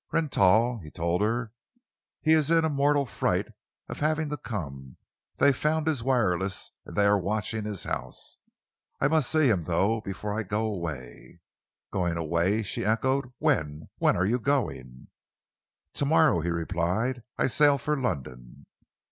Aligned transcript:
"Rentoul," 0.11 0.79
he 0.79 0.89
told 0.89 1.21
her. 1.21 1.51
"He 2.23 2.31
is 2.33 2.49
in 2.49 2.65
a 2.65 2.69
mortal 2.69 3.05
fright 3.05 3.49
at 3.87 3.97
having 3.97 4.29
to 4.31 4.37
come. 4.37 4.97
They 5.35 5.53
found 5.53 5.85
his 5.85 6.01
wireless, 6.01 6.71
and 6.87 6.95
they 6.95 7.05
are 7.05 7.19
watching 7.21 7.65
his 7.65 7.83
house. 7.83 8.37
I 8.99 9.07
must 9.07 9.29
see 9.29 9.47
him, 9.47 9.61
though, 9.65 10.01
before 10.01 10.33
I 10.33 10.41
go 10.41 10.65
away." 10.65 11.39
"Going 11.91 12.17
away?" 12.17 12.63
she 12.63 12.83
echoed. 12.83 13.31
"When? 13.37 13.89
When 13.99 14.17
are 14.17 14.25
you 14.25 14.39
going?" 14.39 15.09
"To 15.93 16.05
morrow," 16.05 16.39
he 16.41 16.49
replied, 16.49 17.21
"I 17.37 17.45
sail 17.45 17.77
for 17.77 17.95
London." 17.95 18.65